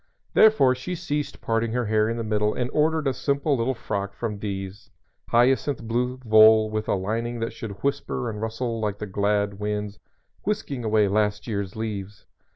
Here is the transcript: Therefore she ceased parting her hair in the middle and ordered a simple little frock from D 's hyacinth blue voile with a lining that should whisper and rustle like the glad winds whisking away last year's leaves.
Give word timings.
Therefore 0.33 0.73
she 0.73 0.95
ceased 0.95 1.41
parting 1.41 1.73
her 1.73 1.85
hair 1.85 2.09
in 2.09 2.17
the 2.17 2.23
middle 2.23 2.55
and 2.55 2.71
ordered 2.73 3.05
a 3.05 3.13
simple 3.13 3.55
little 3.55 3.75
frock 3.75 4.15
from 4.15 4.39
D 4.39 4.67
's 4.67 4.89
hyacinth 5.29 5.83
blue 5.83 6.17
voile 6.25 6.71
with 6.71 6.87
a 6.87 6.95
lining 6.95 7.39
that 7.41 7.53
should 7.53 7.83
whisper 7.83 8.27
and 8.27 8.41
rustle 8.41 8.79
like 8.79 8.97
the 8.97 9.05
glad 9.05 9.59
winds 9.59 9.99
whisking 10.43 10.83
away 10.83 11.07
last 11.07 11.45
year's 11.45 11.75
leaves. 11.75 12.25